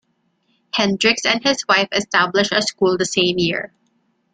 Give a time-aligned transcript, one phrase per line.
[0.73, 3.71] Hendrix and his wife established a school the same year.